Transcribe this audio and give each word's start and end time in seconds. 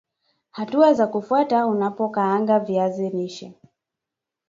Hatua 0.51 0.93
za 0.93 1.07
kufuata 1.07 1.67
unapokaanga 1.67 2.59
viazi 2.59 3.09
lishe 3.09 3.53